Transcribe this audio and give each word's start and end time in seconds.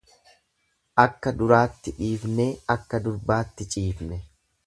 Akka 1.03 1.33
duraatti 1.41 1.93
dhiifnee 1.99 2.49
akka 2.77 3.03
durbaatti 3.09 3.71
ciifne. 3.77 4.19